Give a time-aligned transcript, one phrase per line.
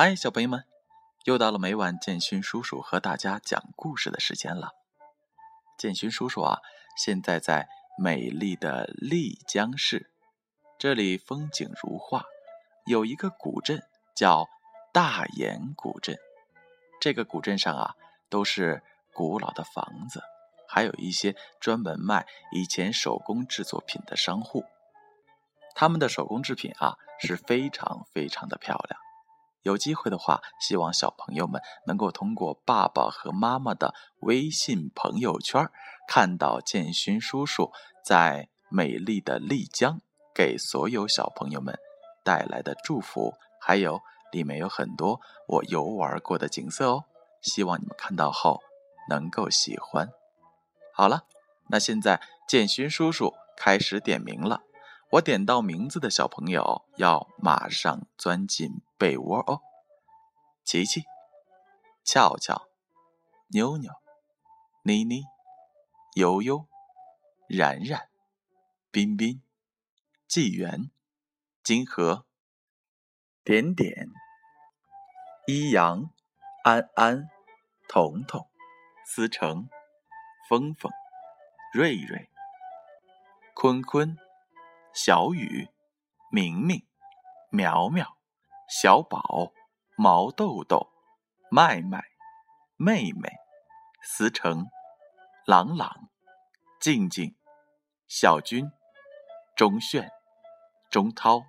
[0.00, 0.64] 嗨，小朋友们，
[1.24, 4.70] 又到了每晚建勋叔叔和大家讲故事的时间了。
[5.76, 6.60] 建勋叔叔啊，
[6.96, 7.68] 现在在
[8.00, 10.08] 美丽的丽江市，
[10.78, 12.22] 这里风景如画，
[12.86, 13.82] 有一个古镇
[14.14, 14.46] 叫
[14.92, 16.16] 大研古镇。
[17.00, 17.96] 这个古镇上啊，
[18.30, 20.22] 都是古老的房子，
[20.68, 24.64] 还有一些专门卖以前手工制作品的商户。
[25.74, 29.00] 他们的手工制品啊，是非常非常的漂亮。
[29.68, 35.70] 有机会的话，希望小朋友们能够通过爸爸和妈妈的微信朋友圈，
[36.08, 37.70] 看到建勋叔叔
[38.02, 40.00] 在美丽的丽江
[40.34, 41.78] 给所有小朋友们
[42.24, 44.00] 带来的祝福，还有
[44.32, 47.04] 里面有很多我游玩过的景色哦。
[47.42, 48.60] 希望你们看到后
[49.10, 50.08] 能够喜欢。
[50.94, 51.24] 好了，
[51.68, 54.62] 那现在建勋叔叔开始点名了。
[55.12, 59.62] 我点到名字的小朋友要马上钻进被窝哦。
[60.64, 61.04] 琪琪、
[62.04, 62.68] 俏俏、
[63.48, 63.90] 妞妞、
[64.82, 65.24] 妮妮、
[66.16, 66.66] 悠悠、
[67.48, 68.10] 然然、
[68.90, 69.40] 彬彬、
[70.26, 70.90] 纪元、
[71.62, 72.26] 金河、
[73.44, 74.08] 点点、
[75.46, 76.10] 一阳、
[76.64, 77.28] 安安、
[77.88, 78.46] 彤彤、
[79.06, 79.68] 思成、
[80.50, 80.92] 峰峰、
[81.72, 82.28] 瑞瑞、
[83.54, 84.18] 坤坤。
[85.00, 85.68] 小雨、
[86.32, 86.84] 明明、
[87.50, 88.17] 苗苗、
[88.68, 89.52] 小宝、
[89.96, 90.88] 毛豆豆、
[91.50, 92.02] 麦麦、
[92.76, 93.30] 妹妹、
[94.02, 94.66] 思成、
[95.46, 96.08] 朗朗、
[96.80, 97.34] 静静、
[98.08, 98.70] 小军、
[99.56, 100.10] 钟炫、
[100.90, 101.42] 钟涛、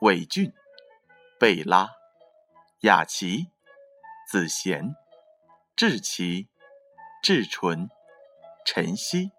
[0.00, 0.52] 伟俊、
[1.38, 1.90] 贝拉、
[2.80, 3.50] 雅琪、
[4.26, 4.94] 子贤、
[5.76, 6.48] 志奇、
[7.22, 7.88] 志纯、
[8.64, 9.30] 晨曦、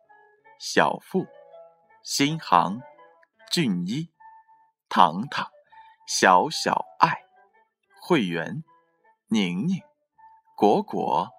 [0.60, 1.26] 小富、
[2.04, 2.82] 新航。
[3.52, 4.10] 俊一、
[4.88, 5.52] 糖糖、
[6.14, 7.24] 小小爱、
[8.02, 8.66] 会员、
[9.30, 9.82] 宁宁、
[10.58, 11.30] 果果、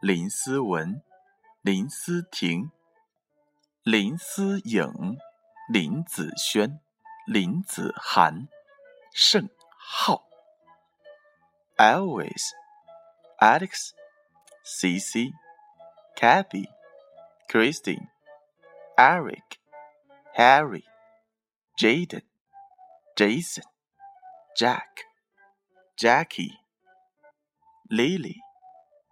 [0.00, 1.02] 林思文、
[1.60, 2.72] 林思婷、
[3.82, 5.18] 林思颖、
[5.70, 6.80] 林子轩、
[7.26, 8.48] 林子涵、
[9.12, 10.24] 盛浩、
[11.76, 12.52] Elvis、
[13.38, 13.90] Alex、
[14.64, 15.34] CC、
[16.16, 16.66] Kathy、
[17.46, 18.08] Christine、
[18.96, 19.58] Eric、
[20.34, 20.84] Harry。
[21.78, 22.22] Jaden、
[23.14, 23.67] Jason、
[24.58, 25.04] Jack、
[25.96, 26.50] Jackie、
[27.88, 28.40] Lily、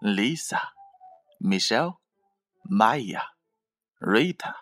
[0.02, 0.72] Lisa、
[1.38, 2.00] Michelle、
[2.68, 3.22] Maya、
[4.00, 4.54] Rita、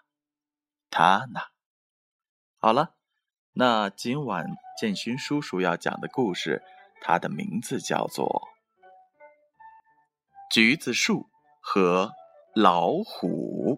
[0.91, 1.47] Tana。
[2.59, 2.97] 好了，
[3.55, 4.47] 那今晚
[4.79, 6.63] 建勋叔叔要讲的故事，
[7.01, 8.27] 它的名字叫做
[10.55, 11.31] 《橘子树
[11.61, 12.13] 和
[12.55, 13.77] 老虎》。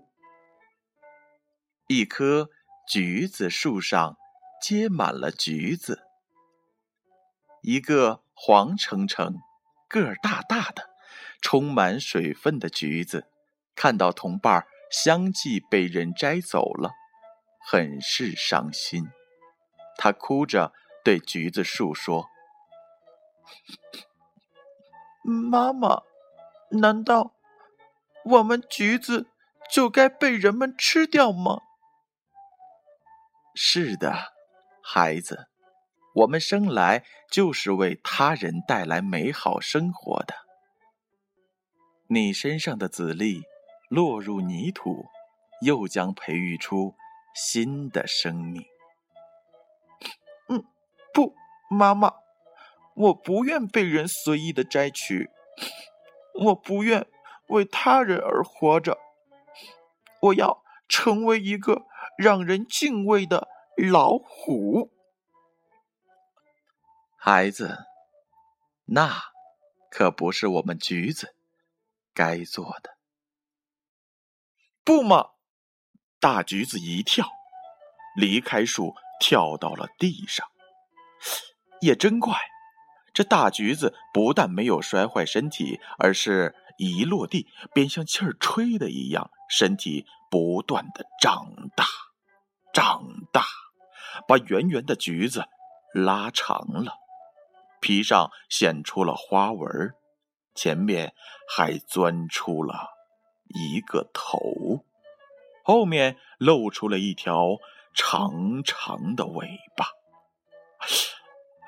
[1.87, 2.51] 一棵。
[2.89, 4.17] 橘子树上
[4.63, 6.06] 结满了橘子，
[7.67, 9.41] 一个黄澄澄、
[9.89, 10.89] 个儿大大的、
[11.43, 13.27] 充满水分的橘子，
[13.75, 16.93] 看到同伴相继被人摘走了，
[17.69, 19.11] 很是伤心。
[19.97, 20.73] 他哭着
[21.03, 22.29] 对橘子树说
[25.27, 26.05] ：“妈妈，
[26.71, 27.35] 难道
[28.27, 29.27] 我们橘子
[29.69, 31.63] 就该被人们吃掉吗？”
[33.59, 34.35] 是的，
[34.81, 35.49] 孩子，
[36.17, 40.35] 我们生来就是为他人带来美好生活的。
[42.09, 43.43] 你身上的籽粒
[43.91, 45.07] 落入泥土，
[45.61, 46.95] 又将培育出
[47.35, 48.65] 新的生命。
[50.49, 50.65] 嗯，
[51.13, 51.35] 不，
[51.69, 52.15] 妈妈，
[52.95, 55.29] 我不愿被人随意的摘取，
[56.47, 57.07] 我不愿
[57.49, 58.99] 为他人而活着，
[60.21, 61.87] 我要成为一个。
[62.17, 64.91] 让人敬畏的老虎，
[67.29, 67.77] 孩子，
[68.85, 69.21] 那
[69.91, 71.35] 可不是我们橘子
[72.15, 72.97] 该做的。
[74.85, 75.31] 不嘛！
[76.21, 77.29] 大橘子一跳，
[78.17, 80.47] 离开树，跳到了地上。
[81.81, 82.39] 也真怪，
[83.13, 91.87] 这大橘子不但没有摔坏身体，而是一落地便像气儿吹的一样，身体不断的长大。
[92.73, 93.03] 长
[93.33, 93.45] 大，
[94.29, 95.49] 把圆圆的橘子
[95.93, 96.93] 拉长了，
[97.87, 99.95] 皮上显出了花纹，
[100.57, 101.15] 前面
[101.49, 102.75] 还钻出了
[103.45, 104.85] 一个头，
[105.63, 107.59] 后面露出了一条
[107.95, 109.47] 长长的尾
[109.77, 109.87] 巴。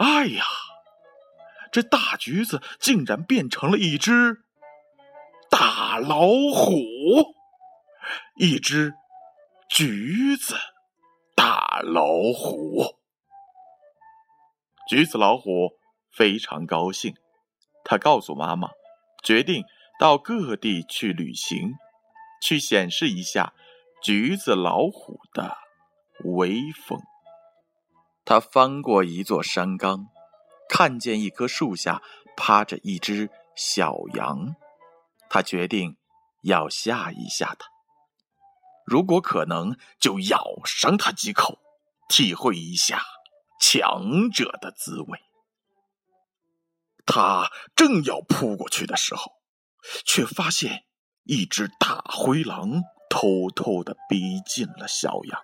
[0.00, 0.42] 哎呀，
[1.70, 4.42] 这大橘子竟然变成了一只
[5.48, 6.82] 大老虎，
[8.34, 8.92] 一只
[9.70, 10.56] 橘子。
[11.36, 12.02] 大老
[12.34, 12.98] 虎，
[14.88, 15.77] 橘子老虎
[16.18, 17.14] 非常高兴。
[17.84, 18.70] 他告诉妈妈，
[19.22, 19.64] 决定
[20.00, 21.74] 到各地去旅行，
[22.42, 23.54] 去显示一下
[24.02, 25.56] 橘子老虎的
[26.24, 26.98] 威风。
[28.24, 30.08] 他翻过一座山岗，
[30.68, 32.02] 看见一棵树下
[32.36, 34.56] 趴着一只小羊。
[35.30, 35.96] 他决定
[36.42, 37.68] 要吓一吓它，
[38.84, 41.58] 如果可能，就咬上它几口，
[42.08, 43.02] 体会一下
[43.60, 45.20] 强者的滋味。
[47.10, 49.32] 他正要扑过去的时候，
[50.04, 50.84] 却发现
[51.24, 55.42] 一只大灰狼偷偷的逼近了小羊。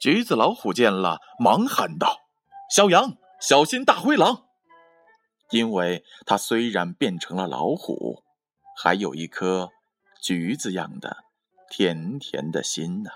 [0.00, 2.20] 橘子老虎见了，忙喊道
[2.70, 4.44] ：“小羊，小心大灰狼！”
[5.50, 8.22] 因为它虽然变成了老虎，
[8.76, 9.70] 还有一颗
[10.22, 11.16] 橘子样的
[11.68, 13.10] 甜甜的心呢。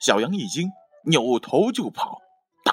[0.00, 0.70] 小羊一惊，
[1.04, 2.22] 扭头就跑。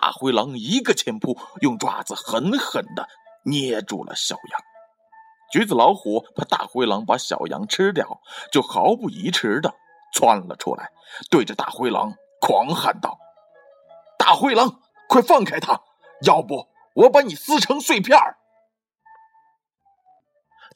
[0.09, 3.07] 大灰狼一个前扑，用爪子狠狠的
[3.43, 4.59] 捏住了小羊。
[5.51, 8.19] 橘子老虎怕大灰狼把小羊吃掉，
[8.51, 9.71] 就毫不疑迟地
[10.11, 10.89] 窜了出来，
[11.29, 12.11] 对着大灰狼
[12.41, 13.19] 狂喊道
[14.17, 15.79] ：“大灰狼，快放开他，
[16.23, 18.17] 要不我把你撕成碎片！”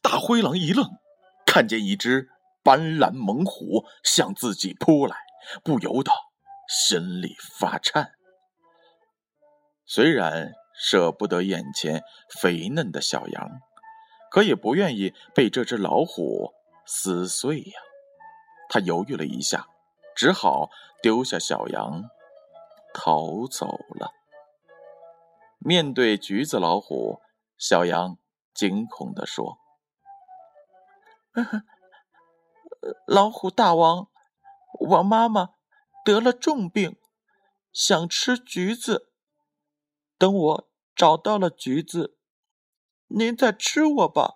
[0.04, 0.88] 大灰狼一愣，
[1.44, 2.30] 看见一只
[2.62, 5.18] 斑斓猛虎向自己扑来，
[5.64, 6.12] 不由得
[6.68, 8.12] 心里发颤。
[9.86, 12.04] 虽然舍不得眼前
[12.42, 13.50] 肥嫩的小羊，
[14.32, 16.54] 可也不愿意被这只老虎
[16.86, 17.80] 撕碎呀。
[18.70, 19.68] 他犹豫了一下，
[20.16, 20.70] 只好
[21.02, 22.04] 丢下小羊
[22.94, 23.68] 逃走
[24.00, 24.12] 了。
[25.60, 27.22] 面对橘子老虎，
[27.58, 28.18] 小羊
[28.54, 29.60] 惊恐地说。
[33.06, 34.10] 老虎大王，
[34.80, 35.50] 我妈妈
[36.04, 36.98] 得了重病，
[37.72, 39.13] 想吃橘子。
[40.24, 42.16] 等我找到了橘子，
[43.08, 44.36] 您再吃我吧。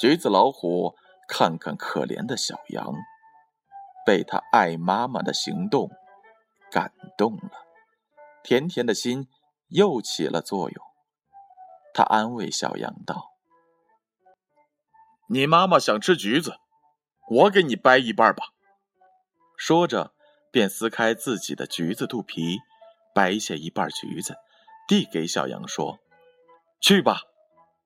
[0.00, 0.96] 橘子老虎
[1.28, 2.92] 看看可怜的小羊，
[4.04, 5.92] 被他爱妈妈的行动
[6.72, 7.52] 感动了，
[8.42, 9.28] 甜甜的心
[9.68, 10.84] 又起了作用。
[11.94, 13.30] 他安慰小羊道。
[15.28, 16.58] 你妈妈想吃橘子，
[17.28, 18.46] 我给你掰一半吧。
[19.56, 20.12] 说着，
[20.50, 22.58] 便撕开自己的橘子肚皮，
[23.14, 24.36] 掰下一半橘子，
[24.86, 25.98] 递给小羊说
[26.80, 27.22] ：“去吧，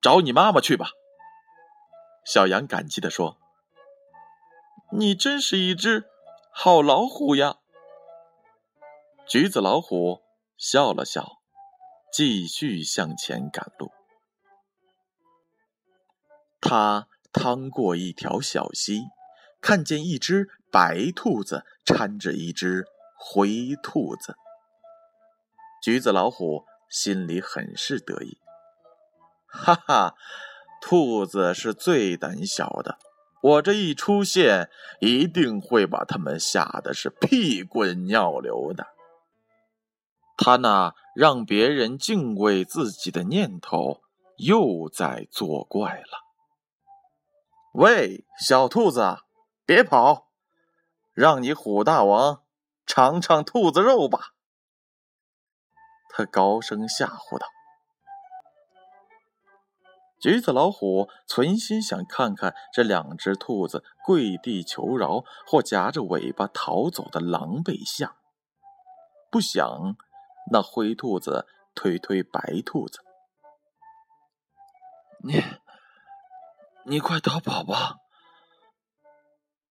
[0.00, 0.90] 找你妈妈去吧。”
[2.24, 3.38] 小羊感激地说
[4.92, 6.04] ：“你真是一只
[6.52, 7.56] 好老虎呀。”
[9.26, 10.22] 橘子老虎
[10.56, 11.38] 笑了笑，
[12.12, 13.90] 继续向前赶路。
[16.60, 17.08] 他。
[17.34, 19.04] 趟过一条小溪，
[19.62, 22.84] 看见一只白兔子搀着一只
[23.18, 24.36] 灰兔子。
[25.82, 28.38] 橘子老虎心里很是得意，
[29.48, 30.14] 哈哈，
[30.80, 32.98] 兔子是最胆小的，
[33.42, 34.70] 我这一出现，
[35.00, 38.86] 一定会把他们吓得是屁滚尿流的。
[40.36, 44.02] 他那让别人敬畏自己的念头
[44.36, 46.22] 又在作怪了。
[47.74, 49.16] 喂，小兔子，
[49.66, 50.28] 别跑！
[51.12, 52.44] 让你虎大王
[52.86, 54.31] 尝尝兔子肉吧。
[56.12, 57.46] 他高声吓唬道。
[60.20, 68.14] 橘子老虎存心想看看这两只兔子跪地求饶或夹着尾巴逃走的狼狈相，
[69.30, 69.96] 不想
[70.52, 73.00] 那灰兔子推推白兔子，
[75.24, 75.42] 你。
[76.84, 77.98] 你快逃跑吧！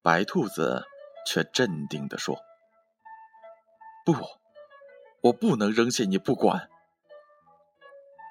[0.02, 0.86] 白兔子
[1.28, 2.38] 却镇定地说
[4.06, 4.14] ：“不，
[5.22, 6.70] 我不能扔下你不管。”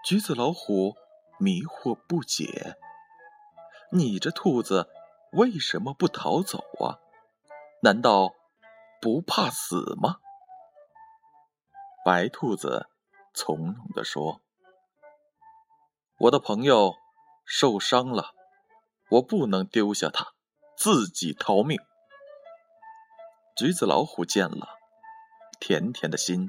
[0.04, 0.94] 橘子老虎
[1.38, 2.76] 迷惑不解
[3.92, 4.88] ：“你这兔子
[5.32, 6.98] 为什么不逃走啊？
[7.82, 8.34] 难道
[9.00, 10.16] 不怕死吗？”
[12.04, 12.88] 白兔子
[13.34, 14.40] 从容地说
[16.18, 16.94] ：“我的朋友
[17.44, 18.34] 受伤了。”
[19.10, 20.34] 我不能丢下他，
[20.76, 21.80] 自己逃命。
[23.56, 24.68] 橘子老虎见了，
[25.58, 26.48] 甜甜的心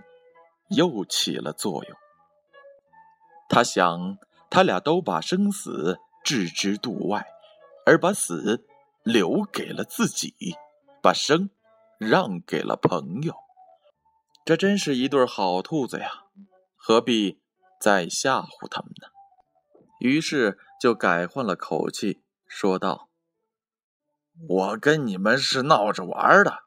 [0.71, 1.97] 又起了作用。
[3.47, 4.17] 他想，
[4.49, 7.25] 他俩都把生死置之度外，
[7.85, 8.65] 而把死
[9.03, 10.33] 留给了自己，
[11.01, 11.49] 把生
[11.99, 13.35] 让给了朋友。
[14.45, 16.25] 这真是一对好兔子呀！
[16.75, 17.41] 何必
[17.79, 19.07] 再吓唬他们呢？
[19.99, 22.23] 于是就改换了口气。
[22.47, 23.09] 说道
[24.49, 26.63] ：“我跟你们是闹着玩的，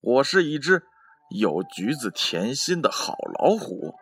[0.00, 0.86] 我是一只
[1.30, 3.94] 有橘子甜心的好老虎。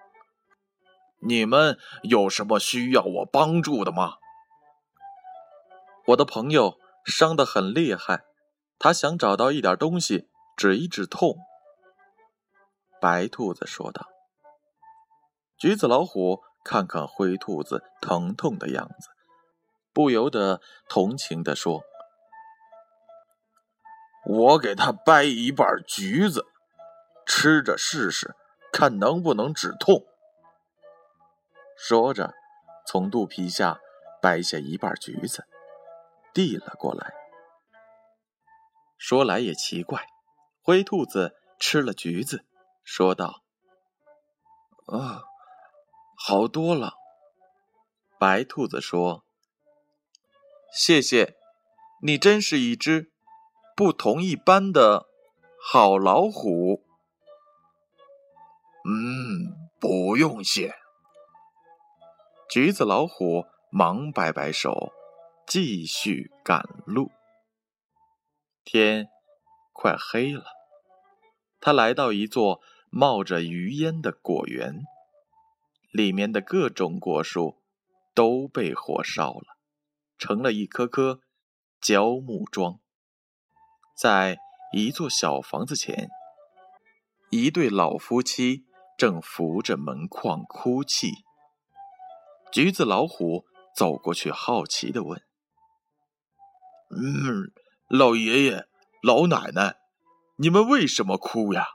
[1.21, 4.15] 你们有什么需要我帮助的吗？
[6.07, 8.25] 我的朋友伤得很厉害，
[8.79, 11.37] 他想找到一点东西止一止痛。
[13.01, 14.07] 白兔子说道。
[15.59, 19.09] 橘子老虎看看灰兔子疼痛的样子，
[19.93, 21.83] 不由得同情地说
[24.29, 26.45] ：“我给他掰一半橘子，
[27.27, 28.35] 吃着试试，
[28.73, 30.07] 看能不能止痛。”
[31.77, 32.33] 说着，
[32.87, 33.81] 从肚皮下
[34.23, 35.45] 掰下一半橘子，
[36.33, 37.13] 递了过来。
[38.97, 40.07] 说来也奇怪，
[40.63, 42.47] 灰兔子吃了橘子，
[42.83, 43.43] 说道
[44.89, 45.25] ：“啊，
[46.17, 46.95] 好多了。”
[48.19, 49.27] 白兔子说
[50.73, 51.37] ：“谢谢，
[52.01, 53.13] 你真是一只
[53.77, 55.07] 不同一般的
[55.61, 56.83] 好老虎。”
[58.89, 60.73] 嗯，不用谢。
[62.49, 64.93] 橘子老虎忙摆摆手，
[65.45, 67.11] 继续赶路。
[68.65, 69.09] 天
[69.73, 70.45] 快黑了，
[71.59, 74.85] 他来到一座冒着余烟的果园，
[75.91, 77.61] 里面的各种果树
[78.15, 79.57] 都被火烧了，
[80.17, 81.19] 成了一棵棵
[81.81, 82.79] 焦木桩。
[84.01, 84.37] 在
[84.73, 86.09] 一座小房子前，
[87.31, 88.66] 一对老夫妻
[88.97, 91.13] 正扶着门框哭泣。
[92.53, 95.21] 橘子老虎走过去，好奇的问
[96.91, 97.53] ：“嗯，
[97.89, 98.67] 老爷爷、
[99.03, 99.77] 老奶奶，
[100.37, 101.67] 你们为什么哭呀？”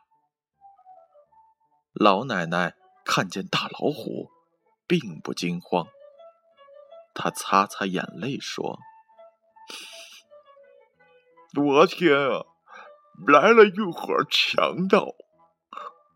[1.93, 2.75] 老奶奶
[3.05, 4.31] 看见大老虎，
[4.87, 5.87] 并不惊慌。
[7.13, 8.79] 她擦擦眼泪说
[11.53, 12.45] ：“昨天啊，
[13.27, 15.13] 来了一伙强盗，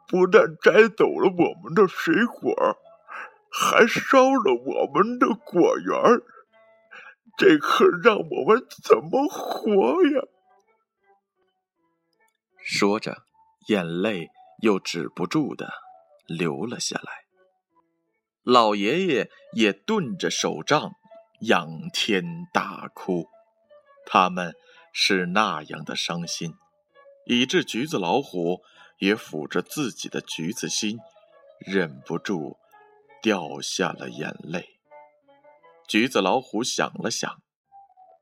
[0.07, 2.77] 不但摘走了我们的水果。”
[3.57, 5.95] 还烧了我们的果园
[7.37, 10.23] 这可让我们怎么活呀？
[12.57, 13.23] 说着，
[13.69, 14.27] 眼泪
[14.61, 15.71] 又止不住的
[16.27, 17.23] 流了下来。
[18.43, 20.91] 老爷爷也顿着手杖，
[21.39, 23.29] 仰天大哭。
[24.05, 24.53] 他们
[24.91, 26.55] 是那样的伤心，
[27.25, 28.59] 以致橘子老虎
[28.97, 30.99] 也抚着自己的橘子心，
[31.59, 32.57] 忍不住。
[33.21, 34.79] 掉下了眼泪。
[35.87, 37.41] 橘子老虎想了想，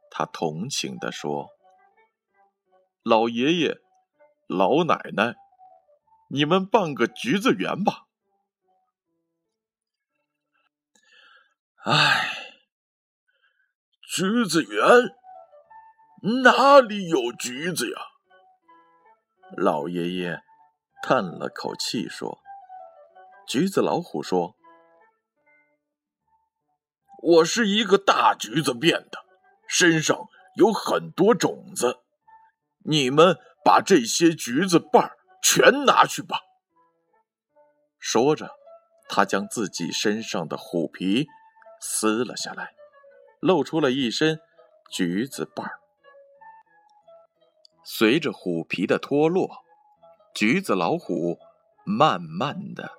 [0.10, 1.50] 他同情地说
[3.04, 3.82] ：“老爷爷、
[4.48, 5.36] 老奶奶，
[6.30, 8.06] 你们办个橘子园吧。”
[11.84, 12.30] 唉，
[14.04, 14.82] 橘子园
[16.46, 18.02] 哪里有橘子呀？
[19.58, 20.42] 老爷爷
[21.06, 22.40] 叹了口气说
[23.46, 24.56] ：“橘子老虎说。”
[27.22, 29.20] 我是一个大橘子变的，
[29.68, 30.18] 身上
[30.56, 32.00] 有很多种子。
[32.86, 35.12] 你们把这些橘子瓣
[35.44, 36.40] 全拿去吧。
[38.00, 38.50] 说着，
[39.10, 41.28] 他将自己身上的虎皮
[41.82, 42.74] 撕了下来，
[43.42, 44.40] 露出了一身
[44.90, 45.70] 橘子瓣
[47.84, 49.63] 随着虎皮的脱落，
[50.34, 51.38] 橘子老虎
[51.86, 52.92] 慢慢的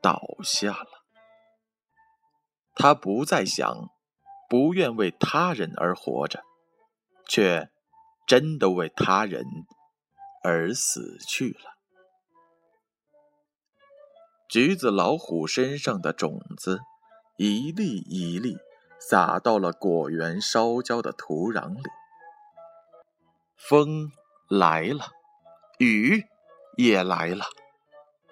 [0.00, 0.88] 倒下了。
[2.74, 3.90] 他不再想，
[4.48, 6.42] 不愿为他人而活着，
[7.28, 7.70] 却
[8.26, 9.44] 真的为他人
[10.42, 11.76] 而死去了。
[14.48, 16.80] 橘子老虎身上的种子，
[17.36, 18.56] 一粒一粒
[18.98, 21.90] 撒到了果园烧焦的土壤里。
[23.56, 24.10] 风
[24.48, 25.04] 来了，
[25.78, 26.26] 雨
[26.76, 27.44] 也来了，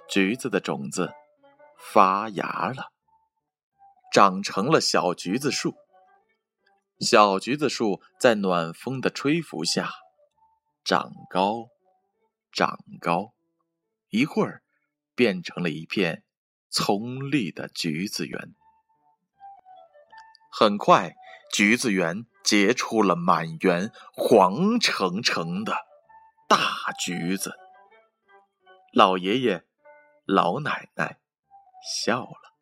[0.08, 1.12] 橘子的种子
[1.76, 2.92] 发芽了。
[4.10, 5.76] 长成了小橘子树，
[6.98, 9.90] 小橘子树在暖风的吹拂下
[10.82, 11.68] 长高，
[12.50, 13.34] 长高，
[14.08, 14.62] 一会儿
[15.14, 16.24] 变成了一片
[16.70, 18.54] 葱绿的橘子园。
[20.50, 21.14] 很快，
[21.52, 25.76] 橘子园结出了满园黄澄澄的
[26.48, 26.58] 大
[26.98, 27.52] 橘子。
[28.92, 29.64] 老爷爷、
[30.24, 31.18] 老奶奶
[31.82, 32.54] 笑了。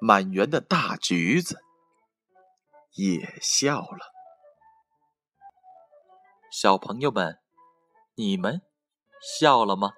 [0.00, 1.62] 满园的大橘子
[2.92, 4.12] 也笑了。
[6.50, 7.38] 小朋友们，
[8.14, 8.62] 你们
[9.20, 9.92] 笑了吗？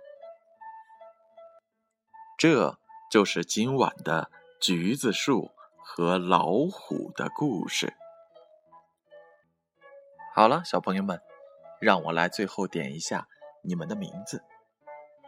[2.37, 2.77] 这
[3.11, 7.95] 就是今晚的橘子树和老虎的故事。
[10.35, 11.23] 好了，小朋友们，
[11.81, 13.29] 让我来最后点一下
[13.63, 14.45] 你们的名字。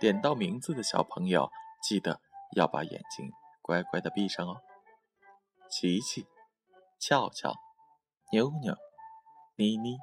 [0.04, 1.50] 点到名字的小朋友，
[1.82, 2.20] 记得
[2.54, 3.32] 要把眼睛。
[3.62, 4.60] 乖乖的闭上哦。
[5.70, 6.26] 琪琪、
[6.98, 7.54] 俏俏、
[8.30, 8.76] 妞妞、
[9.56, 9.96] 妮妮、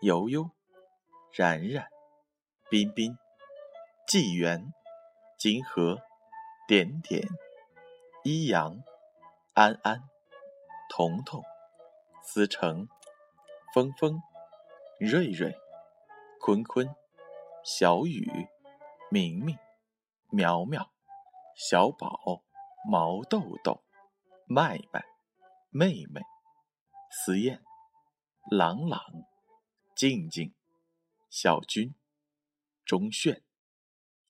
[0.00, 0.50] 悠悠、
[1.32, 1.88] 然然、
[2.68, 3.16] 彬彬、
[4.06, 4.74] 纪元、
[5.38, 6.02] 金河、
[6.68, 7.26] 点点、
[8.24, 8.82] 一阳、
[9.54, 10.02] 安安、
[10.90, 11.42] 彤彤、
[12.22, 12.86] 思成、
[13.72, 14.20] 峰峰、
[15.00, 15.56] 瑞瑞、
[16.42, 16.94] 坤坤、
[17.64, 18.46] 小雨、
[19.14, 19.56] 明明、
[20.32, 20.90] 苗苗、
[21.54, 22.42] 小宝、
[22.90, 23.80] 毛豆豆。
[24.48, 25.04] 麦麦、
[25.70, 26.20] 妹妹、
[27.12, 27.62] 思燕、
[28.50, 29.00] 朗朗、
[29.94, 30.52] 静静、
[31.30, 31.94] 小军、
[32.84, 33.44] 钟炫、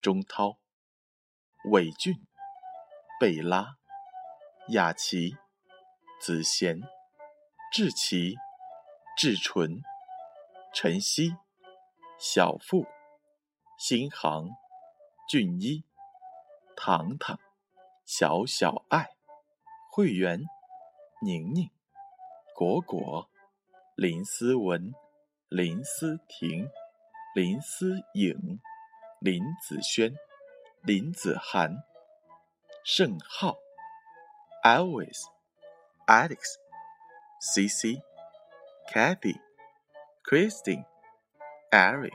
[0.03, 0.59] 钟涛、
[1.71, 2.15] 伟俊、
[3.19, 3.79] 贝拉、
[4.69, 5.35] 雅琪、
[6.21, 6.83] 子贤、
[7.73, 8.37] 志奇、
[9.17, 9.83] 志纯、
[10.75, 11.35] 晨曦、
[12.19, 12.87] 小富、
[13.79, 14.51] 新航、
[15.27, 15.83] 俊一、
[16.77, 17.41] 糖糖、
[18.05, 19.09] 小小爱、
[19.91, 20.39] 会员、
[21.23, 21.71] 宁宁、
[22.55, 23.31] 果果、
[23.97, 24.93] 林思文、
[25.49, 26.69] 林思婷、
[27.35, 28.61] 林思颖、
[29.19, 30.15] 林子轩、
[30.83, 31.75] 林子涵、
[32.85, 33.57] 盛浩、
[34.63, 35.25] Alex、
[36.07, 36.57] Alex、
[37.41, 38.03] C C、
[38.93, 39.41] Cathy、
[40.23, 40.85] Christine、
[41.73, 42.13] Eric、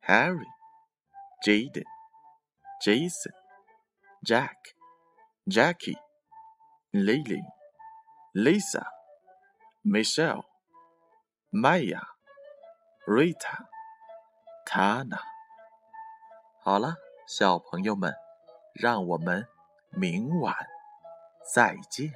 [0.00, 0.48] Harry、
[1.44, 1.93] Jaden。
[2.84, 3.32] Jason,
[4.22, 4.58] Jack,
[5.48, 5.96] Jackie,。
[6.92, 7.42] Lily、
[8.34, 8.86] Lisa、
[9.84, 10.44] Michelle、
[11.50, 12.02] Maya、
[13.04, 13.66] Rita、
[14.64, 15.18] Tana。
[16.62, 16.94] 好了，
[17.26, 18.14] 小朋友们，
[18.74, 19.48] 让我们
[19.90, 20.54] 明晚
[21.52, 22.12] 再见。